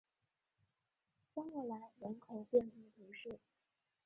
[1.35, 3.37] 塞默莱人口变化图示